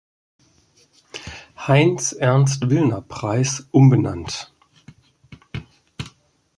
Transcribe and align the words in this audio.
Heyn’s 1.55 2.13
Ernst-Willner-Preis“ 2.13 3.67
umbenannt. 3.69 4.51